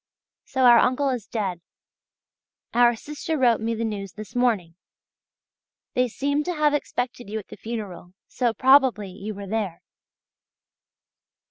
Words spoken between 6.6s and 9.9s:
expected you at the funeral, so probably you were there.